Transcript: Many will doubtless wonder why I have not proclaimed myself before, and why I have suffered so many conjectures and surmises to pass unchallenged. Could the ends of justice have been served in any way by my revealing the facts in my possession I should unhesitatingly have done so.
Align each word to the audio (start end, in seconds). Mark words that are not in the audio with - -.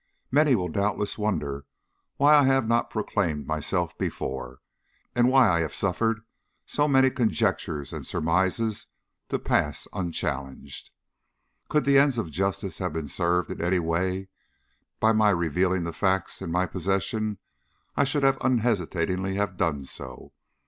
Many 0.31 0.55
will 0.55 0.67
doubtless 0.69 1.15
wonder 1.19 1.67
why 2.17 2.33
I 2.35 2.45
have 2.45 2.67
not 2.67 2.89
proclaimed 2.89 3.45
myself 3.45 3.95
before, 3.99 4.57
and 5.13 5.29
why 5.29 5.47
I 5.47 5.59
have 5.59 5.75
suffered 5.75 6.21
so 6.65 6.87
many 6.87 7.11
conjectures 7.11 7.93
and 7.93 8.03
surmises 8.03 8.87
to 9.29 9.37
pass 9.37 9.87
unchallenged. 9.93 10.89
Could 11.69 11.85
the 11.85 11.99
ends 11.99 12.17
of 12.17 12.31
justice 12.31 12.79
have 12.79 12.93
been 12.93 13.09
served 13.09 13.51
in 13.51 13.61
any 13.61 13.77
way 13.77 14.29
by 14.99 15.11
my 15.11 15.29
revealing 15.29 15.83
the 15.83 15.93
facts 15.93 16.41
in 16.41 16.49
my 16.49 16.65
possession 16.65 17.37
I 17.95 18.03
should 18.03 18.23
unhesitatingly 18.43 19.35
have 19.35 19.55
done 19.55 19.85
so. 19.85 20.33